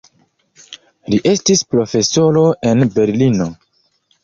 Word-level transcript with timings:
Li 1.15 1.19
estis 1.33 1.61
profesoro 1.75 2.47
en 2.73 2.83
Berlino. 2.99 3.51